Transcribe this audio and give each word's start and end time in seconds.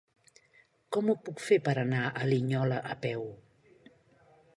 Com 0.95 1.11
ho 1.11 1.15
puc 1.27 1.43
fer 1.47 1.59
per 1.67 1.75
anar 1.81 1.99
a 2.21 2.25
Linyola 2.31 2.79
a 2.95 2.97
peu? 3.05 3.29